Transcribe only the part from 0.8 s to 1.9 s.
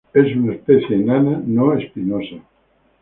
enana no